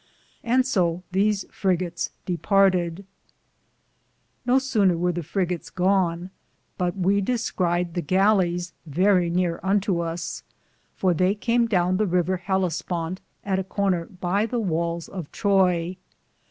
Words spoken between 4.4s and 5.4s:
No souner weare the